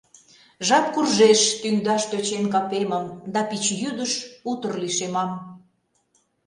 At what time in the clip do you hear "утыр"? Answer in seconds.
4.51-4.73